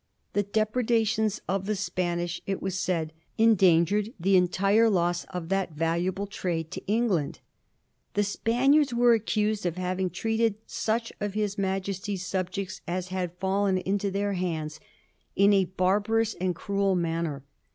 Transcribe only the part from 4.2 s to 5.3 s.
entire loss